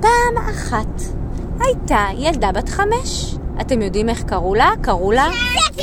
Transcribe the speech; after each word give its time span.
פעם 0.00 0.48
אחת 0.50 1.02
הייתה 1.60 2.06
ילדה 2.18 2.52
בת 2.52 2.68
חמש. 2.68 3.34
אתם 3.60 3.82
יודעים 3.82 4.08
איך 4.08 4.22
קראו 4.22 4.54
לה? 4.54 4.70
קראו 4.80 5.12
לה... 5.12 5.28
שקד! 5.32 5.82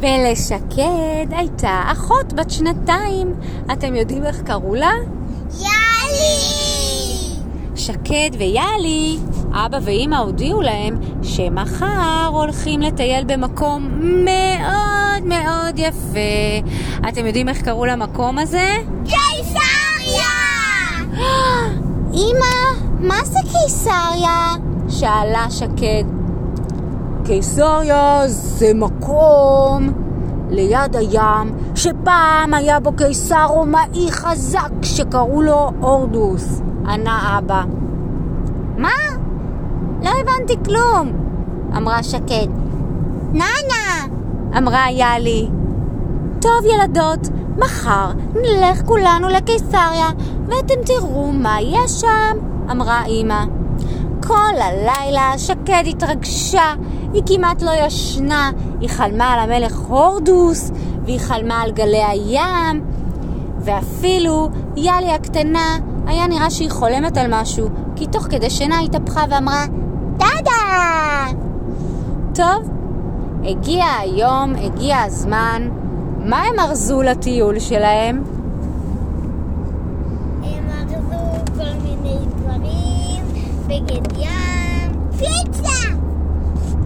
ולשקד 0.00 1.26
הייתה 1.30 1.82
אחות 1.92 2.32
בת 2.32 2.50
שנתיים. 2.50 3.34
אתם 3.72 3.94
יודעים 3.94 4.24
איך 4.24 4.42
קראו 4.42 4.74
לה? 4.74 4.92
יאלי! 5.60 6.54
שקד 7.76 8.30
ויאלי, 8.38 9.16
אבא 9.52 9.78
ואימא 9.82 10.16
הודיעו 10.16 10.62
להם 10.62 10.96
שמחר 11.22 12.30
הולכים 12.32 12.80
לטייל 12.80 13.24
במקום 13.24 13.88
מאוד 14.24 15.22
מאוד 15.24 15.78
יפה. 15.78 16.68
אתם 17.08 17.26
יודעים 17.26 17.48
איך 17.48 17.62
קראו 17.62 17.86
למקום 17.86 18.38
הזה? 18.38 18.70
קיסריה! 19.04 19.33
אמא, 22.22 22.54
מה 23.00 23.24
זה 23.24 23.38
קיסריה? 23.42 24.54
שאלה 24.88 25.50
שקד. 25.50 26.04
קיסריה 27.24 28.22
זה 28.26 28.74
מקום 28.74 29.92
ליד 30.50 30.96
הים 30.96 31.54
שפעם 31.74 32.54
היה 32.54 32.80
בו 32.80 32.92
קיסר 32.92 33.46
רומאי 33.46 34.10
חזק 34.10 34.70
שקראו 34.82 35.42
לו 35.42 35.70
הורדוס, 35.80 36.60
ענה 36.86 37.38
אבא. 37.38 37.62
מה? 38.78 38.88
לא 40.02 40.10
הבנתי 40.20 40.56
כלום, 40.64 41.12
אמרה 41.76 42.02
שקד. 42.02 42.48
ננה! 43.32 44.06
אמרה 44.58 44.90
יאלי. 44.90 45.48
טוב 46.40 46.64
ילדות, 46.64 47.28
מחר 47.56 48.10
נלך 48.34 48.82
כולנו 48.86 49.28
לקיסריה 49.28 50.10
ואתם 50.46 50.74
תראו 50.86 51.32
מה 51.32 51.56
יש 51.60 51.90
שם, 52.00 52.36
אמרה 52.70 53.04
אמא. 53.06 53.44
כל 54.26 54.54
הלילה 54.60 55.32
שקד 55.38 55.82
התרגשה, 55.88 56.74
היא 57.12 57.22
כמעט 57.26 57.62
לא 57.62 57.70
ישנה, 57.86 58.50
היא 58.80 58.88
חלמה 58.88 59.32
על 59.32 59.50
המלך 59.50 59.76
הורדוס 59.76 60.70
והיא 61.04 61.20
חלמה 61.20 61.62
על 61.62 61.72
גלי 61.72 62.04
הים 62.04 62.84
ואפילו 63.60 64.48
יאלי 64.76 65.12
הקטנה 65.12 65.76
היה 66.06 66.26
נראה 66.26 66.50
שהיא 66.50 66.70
חולמת 66.70 67.16
על 67.16 67.26
משהו 67.30 67.68
כי 67.96 68.06
תוך 68.06 68.22
כדי 68.22 68.50
שינה 68.50 68.80
התהפכה 68.80 69.24
ואמרה 69.30 69.64
דדה! 70.16 71.26
טוב, 72.34 72.70
הגיע 73.44 73.84
היום, 73.84 74.52
הגיע 74.54 75.02
הזמן. 75.02 75.83
מה 76.24 76.42
הם 76.42 76.58
ארזו 76.58 77.02
לטיול 77.02 77.58
שלהם? 77.58 78.22
הם 80.42 80.68
ארזו 80.70 81.44
כל 81.56 81.74
מיני 81.82 82.16
דברים, 82.36 83.24
בגד 83.66 84.18
ים, 84.18 85.10
פיצה! 85.18 85.88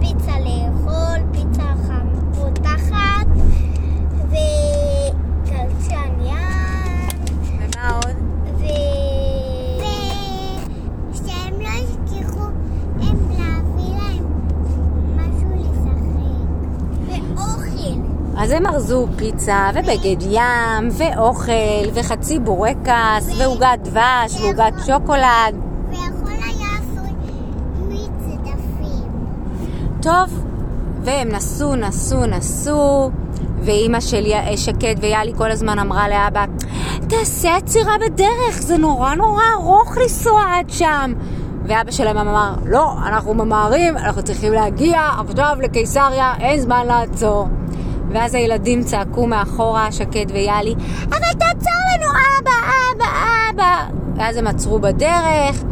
פיצה 0.00 0.32
לאכול, 0.40 1.18
פיצה 1.32 1.62
חם 1.86 2.08
פותחת, 2.34 3.26
וקלצ'ן 4.28 6.12
ים, 6.22 7.18
ומה 7.58 7.90
עוד? 8.04 8.16
ו... 8.58 8.64
ושהם 11.10 11.60
לא 11.60 11.68
ישכחו 11.68 12.44
הם 13.00 13.18
להביא 13.30 13.94
להם 13.96 14.24
משהו 15.16 15.48
לשחק. 15.54 15.98
ואוכל. 17.06 18.18
אז 18.40 18.50
הם 18.50 18.66
ארזו 18.66 19.06
פיצה 19.16 19.70
ובגד 19.74 20.22
ים 20.30 20.88
ואוכל 20.92 21.88
וחצי 21.94 22.38
בורקס 22.38 23.38
ועוגת 23.38 23.78
דבש 23.82 24.40
ועוגת 24.40 24.74
שוקולד. 24.86 25.54
ויכול 25.90 26.32
היה 26.32 26.68
עשוי 26.78 27.10
מצדפים. 27.88 29.10
טוב, 30.02 30.44
והם 31.02 31.28
נסעו, 31.28 31.76
נסעו, 31.76 32.26
נסעו, 32.26 33.10
ואימא 33.62 34.00
של 34.00 34.24
שקד 34.56 34.94
ויאלי 35.00 35.32
כל 35.36 35.50
הזמן 35.50 35.78
אמרה 35.78 36.08
לאבא, 36.08 36.44
תעשה 37.08 37.56
עצירה 37.56 37.92
בדרך, 38.06 38.60
זה 38.60 38.78
נורא 38.78 39.14
נורא 39.14 39.42
ארוך 39.54 39.96
לנסוע 39.96 40.42
עד 40.54 40.70
שם. 40.70 41.12
ואבא 41.64 41.90
שלהם 41.90 42.18
אמר, 42.18 42.54
לא, 42.66 42.92
אנחנו 43.06 43.34
ממהרים, 43.34 43.96
אנחנו 43.96 44.22
צריכים 44.22 44.52
להגיע 44.52 45.00
עכשיו 45.28 45.56
לקיסריה, 45.60 46.32
אין 46.40 46.60
זמן 46.60 46.86
לעצור. 46.86 47.48
ואז 48.10 48.34
הילדים 48.34 48.82
צעקו 48.84 49.26
מאחורה, 49.26 49.92
שקד 49.92 50.26
ויאלי, 50.32 50.74
אבל 51.04 51.32
תעצור 51.38 51.80
לנו, 51.94 52.10
אבא, 52.40 52.50
אבא, 52.94 53.06
אבא. 53.50 53.86
ואז 54.16 54.36
הם 54.36 54.46
עצרו 54.46 54.78
בדרך, 54.78 55.64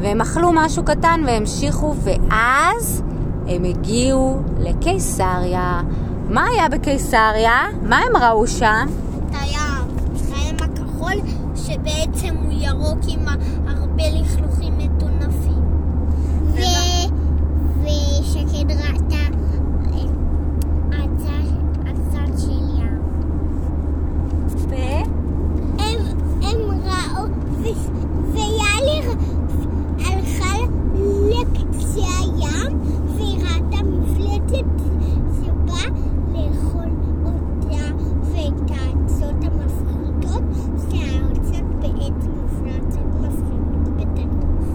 והם 0.00 0.20
אכלו 0.20 0.50
משהו 0.54 0.84
קטן 0.84 1.20
והמשיכו, 1.26 1.94
ואז 2.02 3.02
הם 3.46 3.64
הגיעו 3.64 4.42
לקיסריה. 4.58 5.80
מה 6.28 6.44
היה 6.44 6.68
בקיסריה? 6.68 7.66
מה 7.82 7.98
הם 7.98 8.16
ראו 8.16 8.46
שם? 8.46 8.86
את 9.30 9.34
הים, 9.40 9.96
הים 10.34 10.56
הכחול, 10.60 11.12
שבעצם 11.56 12.36
הוא 12.36 12.52
ירוק 12.52 12.98
עם 13.08 13.20
הרבה 13.66 14.04
לכלוכים 14.12 14.78
מטונפים. 14.78 15.62
ו... 16.46 16.58
ושקד 17.82 18.70
ראתה 18.70 19.22
הצד 21.86 22.38
של 22.38 22.50
ים. 22.50 22.98
ו... 24.68 24.74
הם, 25.78 25.98
הם 26.42 26.60
ראו, 26.84 27.24
ו- 27.50 28.32
ויאלי 28.32 29.00
הלכה 29.98 30.54
לקצה 31.28 32.00
הים, 32.18 32.78
והיא 33.06 33.38
ראתה 33.38 33.82
מפלצת 33.82 34.64
שבאה 35.36 35.88
לאכול 36.32 36.90
אותה 37.24 37.84
ואת 38.22 38.70
האצות 38.70 39.44
המפחידות, 39.44 40.42
שהאצות 40.90 41.64
בעצם 41.80 42.30
מפלצת 42.44 43.06
מפחידות 43.20 43.96
בטנוף. 43.96 44.68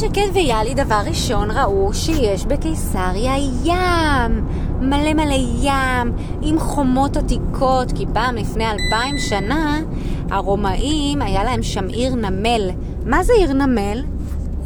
שקד 0.00 0.28
ויאלי 0.34 0.74
דבר 0.74 1.00
ראשון 1.06 1.50
ראו 1.50 1.94
שיש 1.94 2.46
בקיסריה 2.46 3.34
ים, 3.64 4.46
מלא 4.80 5.14
מלא 5.14 5.36
ים, 5.62 6.12
עם 6.42 6.58
חומות 6.58 7.16
עתיקות, 7.16 7.92
כי 7.92 8.04
פעם 8.14 8.34
לפני 8.36 8.64
אלפיים 8.70 9.18
שנה 9.18 9.80
הרומאים 10.30 11.22
היה 11.22 11.44
להם 11.44 11.62
שם 11.62 11.86
עיר 11.88 12.14
נמל. 12.14 12.70
מה 13.06 13.22
זה 13.22 13.32
עיר 13.38 13.52
נמל? 13.52 14.04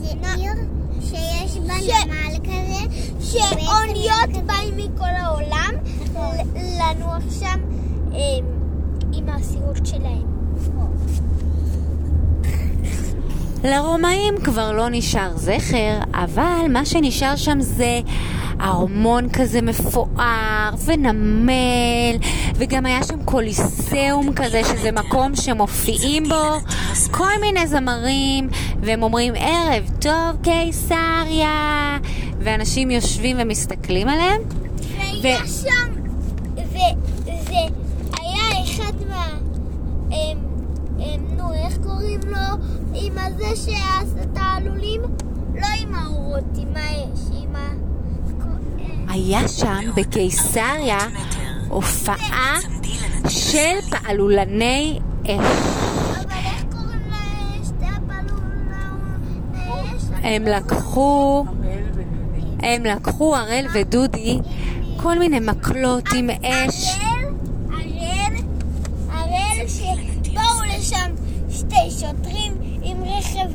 זה 0.01 0.09
עיר 0.37 0.53
שיש 1.01 1.59
בה 1.59 1.75
נמל 1.75 2.37
כזה, 2.45 3.05
שאוניות 3.21 4.47
באים 4.47 4.77
מכל 4.77 5.05
העולם 5.19 5.71
ל- 6.15 6.59
לנוח 6.59 7.23
שם 7.41 7.61
אמ, 8.13 8.45
עם 9.13 9.29
הסירות 9.29 9.87
שלהם. 9.87 10.33
לרומאים 13.65 14.35
כבר 14.45 14.73
לא 14.73 14.87
נשאר 14.91 15.37
זכר, 15.37 15.99
אבל 16.15 16.67
מה 16.69 16.87
שנשאר 16.87 17.37
שם 17.37 17.61
זה 17.61 18.01
ארמון 18.61 19.29
כזה 19.29 19.63
מפואר 19.63 20.71
ונמל, 20.85 22.17
וגם 22.55 22.87
היה 22.87 23.03
שם 23.05 23.25
קוליסאום 23.25 24.33
כזה, 24.37 24.61
שזה 24.65 24.93
מקום 24.93 25.37
שמופיעים 25.37 26.25
בו 26.29 26.59
כל 27.11 27.41
מיני 27.41 27.67
זמרים, 27.67 28.49
והם 28.81 29.03
אומרים 29.03 29.35
ערב 29.37 29.91
טוב 30.01 30.37
קיסריה, 30.43 31.99
ואנשים 32.39 32.91
יושבים 32.91 33.37
ומסתכלים 33.41 34.09
עליהם. 34.09 34.41
והיה 35.23 35.47
שם, 35.47 35.93
וזה 36.55 37.59
היה 38.21 38.65
אחד 38.65 38.93
מה... 39.09 39.27
אמ, 40.13 40.39
אמ, 40.99 41.37
נו, 41.37 41.53
איך 41.55 41.79
קוראים 41.83 42.21
לו? 42.27 42.72
עם 42.95 43.19
הזה 43.19 43.57
שעשה 43.57 44.23
את 44.23 44.37
העלולים? 44.37 45.01
לא 45.55 45.67
עם 45.81 45.95
האורות, 45.95 46.45
עם 46.57 46.69
האש, 46.77 47.21
עם 47.43 47.57
ה... 47.57 47.73
היה 49.09 49.49
שם 49.49 49.91
בקיסריה 49.97 50.99
הופעה 51.69 52.59
של 53.29 53.81
פעלולני 53.91 54.99
אש. 55.27 55.73
הם 60.23 60.45
לקחו, 60.45 61.45
הם 62.61 62.85
לקחו 62.85 63.37
הראל 63.37 63.67
ודודי 63.75 64.39
כל 64.97 65.19
מיני 65.19 65.41
מקלות 65.41 66.05
עם 66.17 66.31
אש. 66.31 66.99
הראל, 66.99 67.25
הראל, 67.73 68.37
הראל 69.11 69.69
שבאו 69.69 70.79
לשם 70.79 71.11
שתי 71.51 71.91
שוטרים 71.91 72.42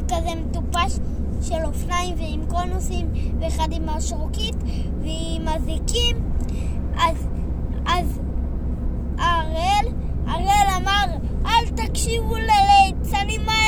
כזה 0.07 0.29
מטופש 0.35 0.99
של 1.41 1.65
אופניים 1.65 2.15
ועם 2.17 2.41
קונוסים 2.49 3.07
ואחד 3.39 3.67
עם 3.71 3.89
השרוקית 3.89 4.55
ועם 5.01 5.47
הזיקים 5.47 6.17
אז, 6.97 7.27
אז 7.85 8.19
הראל, 9.17 9.87
הראל 10.27 10.67
אמר 10.77 11.17
אל 11.45 11.69
תקשיבו 11.75 12.35
לליצנים 12.35 13.41
האלה 13.49 13.67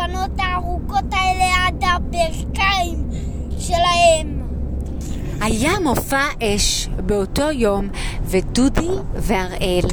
האופנות 0.00 0.30
הארוכות 0.38 1.04
האלה 1.12 1.44
עד 1.66 1.84
הברכיים 1.84 3.08
שלהם. 3.58 4.40
היה 5.40 5.72
מופע 5.84 6.24
אש 6.42 6.88
באותו 7.06 7.50
יום, 7.50 7.88
ודודי 8.24 8.88
והראל 9.14 9.88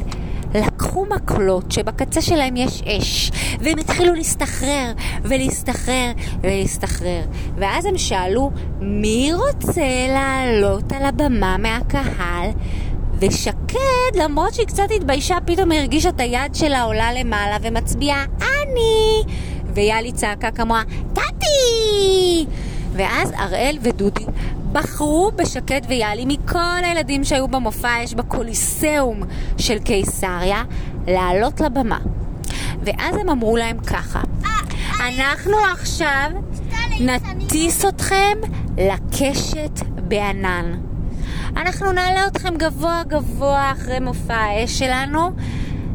לקחו 0.54 1.06
מקלות 1.16 1.72
שבקצה 1.72 2.20
שלהם 2.20 2.56
יש 2.56 2.82
אש, 2.82 3.27
והם 3.58 3.78
התחילו 3.78 4.14
להסתחרר 4.14 4.92
ולהסתחרר 5.22 6.12
ולהסתחרר. 6.40 7.22
ואז 7.56 7.84
הם 7.84 7.98
שאלו, 7.98 8.50
מי 8.80 9.30
רוצה 9.34 10.06
לעלות 10.08 10.92
על 10.92 11.04
הבמה 11.04 11.56
מהקהל? 11.58 12.50
ושקד, 13.20 14.14
למרות 14.14 14.54
שהיא 14.54 14.66
קצת 14.66 14.88
התביישה, 14.96 15.36
פתאום 15.44 15.72
הרגישה 15.72 16.08
את 16.08 16.20
היד 16.20 16.54
שלה 16.54 16.82
עולה 16.82 17.12
למעלה 17.12 17.56
ומצביעה, 17.62 18.24
אני! 18.40 19.22
ויאלי 19.74 20.12
צעקה 20.12 20.50
כמוה, 20.50 20.82
טאטי! 21.12 22.46
ואז 22.92 23.32
הראל 23.36 23.78
ודודי 23.82 24.24
בחרו 24.72 25.30
בשקד 25.36 25.80
ויאלי 25.88 26.24
מכל 26.26 26.84
הילדים 26.84 27.24
שהיו 27.24 27.48
במופע 27.48 27.88
האש 27.88 28.14
בקוליסאום 28.14 29.22
של 29.58 29.78
קיסריה 29.78 30.62
לעלות 31.06 31.60
לבמה. 31.60 31.98
ואז 32.82 33.16
הם 33.16 33.28
אמרו 33.28 33.56
להם 33.56 33.78
ככה, 33.78 34.20
אנחנו 35.00 35.56
עכשיו 35.72 36.30
נטיס 37.00 37.84
אתכם 37.84 38.38
לקשת 38.78 39.80
בענן. 40.08 40.72
אנחנו 41.56 41.92
נעלה 41.92 42.26
אתכם 42.26 42.56
גבוה 42.56 43.02
גבוה 43.08 43.72
אחרי 43.72 44.00
מופע 44.00 44.34
האש 44.34 44.78
שלנו 44.78 45.30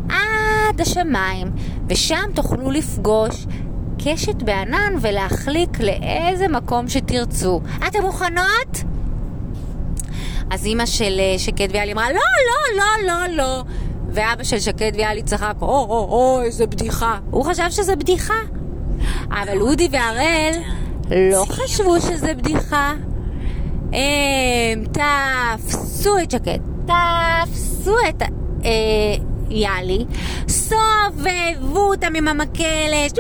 עד 0.10 0.82
השמיים, 0.82 1.48
ושם 1.90 2.24
תוכלו 2.36 2.72
לפגוש 2.72 3.46
קשת 4.06 4.44
בענן 4.44 4.94
ולהחליק 5.02 5.80
לאיזה 5.80 6.48
מקום 6.48 6.90
שתרצו. 6.90 7.62
אתם 7.88 8.02
מוכנות? 8.02 8.84
אז 10.52 10.66
אימא 10.66 10.86
של 10.86 11.20
אה, 11.20 11.40
שקד 11.40 11.68
ויאלי 11.72 11.94
אמרה, 11.94 12.12
לא, 12.12 12.20
לא, 12.20 12.78
לא, 12.78 13.08
לא, 13.08 13.36
לא. 13.36 13.64
ואבא 14.14 14.44
של 14.44 14.60
שקד 14.60 14.92
ויאלי 14.96 15.24
צחק, 15.24 15.54
או, 15.62 15.68
או, 15.68 16.08
או, 16.10 16.42
איזה 16.42 16.68
בדיחה. 16.68 17.20
הוא 17.32 17.46
חשב 17.46 17.70
שזה 17.70 17.96
בדיחה. 17.96 18.40
אבל 19.32 19.62
אודי 19.62 19.90
והראל 19.92 20.54
לא 21.12 21.46
חשבו 21.50 22.02
שזה 22.02 22.34
בדיחה. 22.34 22.94
הם 23.94 24.84
תפסו 24.86 26.18
את 26.24 26.32
שקד, 26.32 26.60
תפסו 26.86 27.96
את 28.10 28.22
אה, 28.66 28.70
יאלי, 29.50 30.06
סובבו 30.48 31.80
אותם 31.80 32.16
עם 32.16 32.28
המקלת, 32.28 33.18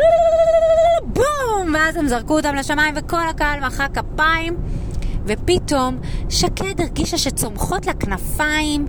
בום! 1.03 1.73
ואז 1.73 1.95
הם 1.95 2.07
זרקו 2.07 2.37
אותם 2.37 2.55
לשמיים 2.55 2.95
וכל 2.97 3.27
הקהל 3.29 3.59
מחא 3.59 3.87
כפיים. 3.93 4.55
ופתאום 5.25 5.97
שקד 6.29 6.81
הרגישה 6.81 7.17
שצומחות 7.17 7.85
לה 7.85 7.93
כנפיים, 7.93 8.87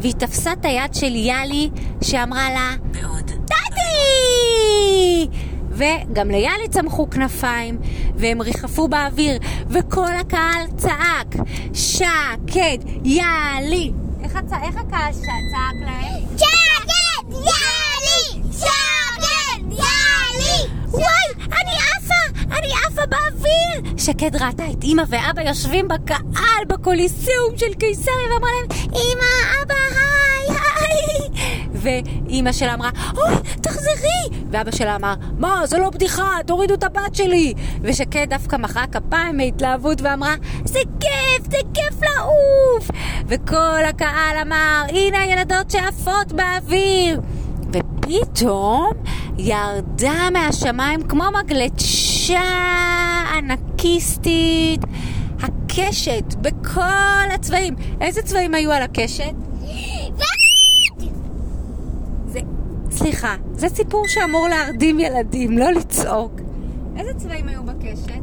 והיא 0.00 0.14
תפסה 0.14 0.52
את 0.52 0.64
היד 0.64 0.94
של 0.94 1.14
יאלי, 1.14 1.70
שאמרה 2.02 2.50
לה, 2.50 2.70
בעוד 2.92 3.30
טאטי! 3.46 5.28
וגם 5.70 6.30
ליאלי 6.30 6.68
צמחו 6.70 7.10
כנפיים, 7.10 7.78
והם 8.16 8.42
ריחפו 8.42 8.88
באוויר, 8.88 9.38
וכל 9.70 10.12
הקהל 10.20 10.66
צעק, 10.76 11.34
שקד, 11.74 12.78
יאלי! 13.04 13.92
איך, 14.22 14.36
הצ... 14.36 14.52
איך 14.52 14.76
הקהל 14.76 15.12
צעק 15.12 15.74
להם? 15.84 16.22
שקד! 16.36 17.32
יאלי! 17.32 18.42
שקד! 18.52 19.72
יאלי! 19.72 20.68
וואי, 20.90 21.46
אני 21.62 21.72
עפה! 21.72 22.40
אני 22.58 22.68
עפה 22.86 23.02
באוויר! 23.06 23.95
שקד 24.06 24.36
ראתה 24.36 24.64
את 24.70 24.84
אימא 24.84 25.02
ואבא 25.08 25.42
יושבים 25.42 25.88
בקהל 25.88 26.64
בקוליסיום 26.66 27.56
של 27.56 27.74
קיסריה 27.74 28.16
ואמרה 28.32 28.50
להם, 28.50 28.80
אימא, 28.92 29.62
אבא, 29.62 29.74
היי, 29.74 30.58
היי! 30.76 31.28
ואימא 31.72 32.52
שלה 32.52 32.74
אמרה, 32.74 32.90
אוי, 33.16 33.34
תחזרי! 33.60 34.40
ואבא 34.50 34.70
שלה 34.70 34.96
אמר, 34.96 35.14
מה, 35.38 35.66
זה 35.66 35.78
לא 35.78 35.90
בדיחה, 35.90 36.38
תורידו 36.46 36.74
את 36.74 36.84
הבת 36.84 37.14
שלי! 37.14 37.54
ושקד 37.82 38.26
דווקא 38.30 38.56
מחאה 38.56 38.86
כפיים 38.86 39.36
מהתלהבות 39.36 40.02
ואמרה, 40.02 40.34
זה 40.64 40.80
כיף, 41.00 41.50
זה 41.50 41.58
כיף 41.74 42.02
לעוף! 42.02 42.90
וכל 43.26 43.84
הקהל 43.88 44.36
אמר, 44.42 44.82
הנה 44.88 45.20
הילדות 45.20 45.70
שעפות 45.70 46.32
באוויר! 46.32 47.20
ופתאום 47.72 48.92
ירדה 49.38 50.30
מהשמיים 50.32 51.02
כמו 51.02 51.24
מגלשה 51.42 52.40
ענקיסטית 53.36 54.80
הקשת 55.42 56.34
בכל 56.40 57.30
הצבעים. 57.34 57.74
איזה 58.00 58.22
צבעים 58.22 58.54
היו 58.54 58.72
על 58.72 58.82
הקשת? 58.82 59.34
זה, 62.26 62.40
סליחה, 62.90 63.34
זה 63.52 63.68
סיפור 63.68 64.04
שאמור 64.08 64.48
להרדים 64.48 65.00
ילדים, 65.00 65.58
לא 65.58 65.72
לצעוק. 65.72 66.40
איזה 66.96 67.14
צבעים 67.14 67.48
היו 67.48 67.62
בקשת? 67.62 68.20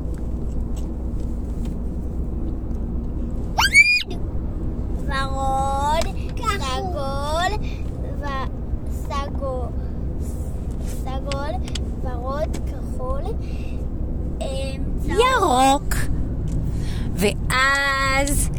ורוד, 5.06 6.06
סגול, 6.60 7.68
וסגול, 8.88 9.68
סגול, 10.86 11.54
ורוד, 12.04 12.58
כחול, 12.68 13.22
ירוק. 15.06 15.96
ואז 17.16 18.50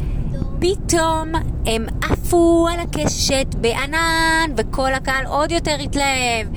פתאום 0.59 1.31
הם 1.65 1.85
עפו 2.01 2.67
על 2.73 2.79
הקשת 2.79 3.55
בענן, 3.57 4.51
וכל 4.57 4.93
הקהל 4.93 5.25
עוד 5.25 5.51
יותר 5.51 5.75
התלהב, 5.83 6.47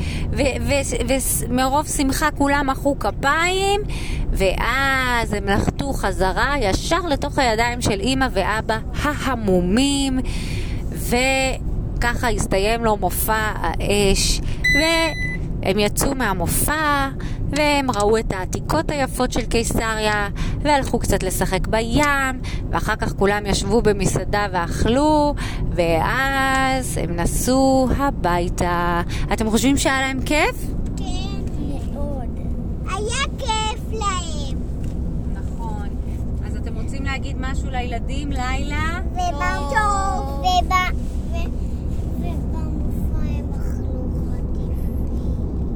ומרוב 1.49 1.87
שמחה 1.87 2.31
כולם 2.31 2.67
מחאו 2.70 2.99
כפיים, 2.99 3.81
ואז 4.31 5.32
הם 5.32 5.44
נחתו 5.44 5.93
חזרה 5.93 6.55
ישר 6.61 7.00
לתוך 7.00 7.38
הידיים 7.38 7.81
של 7.81 8.00
אימא 8.00 8.26
ואבא 8.32 8.79
ההמומים, 9.02 10.19
וככה 10.93 12.29
הסתיים 12.29 12.84
לו 12.84 12.96
מופע 12.96 13.52
האש, 13.55 14.41
והם 15.69 15.79
יצאו 15.79 16.15
מהמופע, 16.15 17.09
והם 17.50 17.91
ראו 17.91 18.19
את 18.19 18.32
העתיקות 18.32 18.91
היפות 18.91 19.32
של 19.32 19.46
קיסריה, 19.46 20.29
והלכו 20.63 20.98
קצת 20.98 21.22
לשחק 21.22 21.67
בים, 21.67 22.41
ואחר 22.70 22.96
כך 22.96 23.13
כולם 23.13 23.46
ישבו 23.46 23.82
במסעדה 23.82 24.46
ואכלו, 24.53 25.34
ואז 25.70 26.98
הם 26.98 27.17
נסעו 27.17 27.89
הביתה. 27.96 29.03
אתם 29.32 29.51
חושבים 29.51 29.77
שהיה 29.77 30.01
להם 30.01 30.20
כיף? 30.22 30.56
כן, 30.96 31.05
מאוד. 31.94 32.39
היה 32.91 33.25
כיף 33.39 33.82
להם. 33.93 34.58
נכון. 35.32 35.89
אז 36.46 36.56
אתם 36.56 36.75
רוצים 36.75 37.05
להגיד 37.05 37.37
משהו 37.41 37.70
לילדים? 37.70 38.32
לילה? 38.32 39.01
ובטוב, 39.13 40.41
וב... 40.41 40.72
ו- 41.32 41.69
ובמופע 42.19 43.20
הם 43.20 43.46
אכלו 43.55 44.08
חטיפים. 44.31 44.98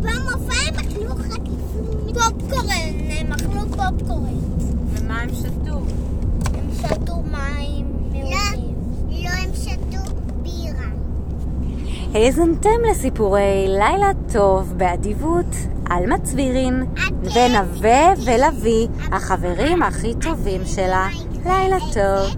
במופע 0.00 0.54
הם 0.68 0.74
אכלו 0.74 1.14
חטיפים. 1.16 1.98
פופקורן, 2.14 3.10
הם 3.10 3.32
אכלו 3.32 3.60
פופקורן. 3.60 4.36
ומה 4.90 5.20
הם 5.20 5.28
שתו? 5.34 5.78
הם 6.54 6.70
שתו 6.78 7.14
מים 7.30 7.86
מעולים. 8.12 8.74
לא, 9.10 9.28
הם 9.28 9.50
שתו 9.54 10.14
בירה. 10.42 10.86
האזנתם 12.14 12.84
לסיפורי 12.90 13.64
לילה 13.68 14.10
טוב 14.32 14.72
באדיבות 14.76 15.56
עלמה 15.90 16.18
צבירין 16.18 16.86
ונווה 17.22 18.12
ולוי, 18.24 18.88
החברים 19.12 19.82
הכי 19.82 20.14
טובים 20.20 20.60
שלה. 20.66 21.08
לילה 21.46 21.78
טוב. 21.80 22.30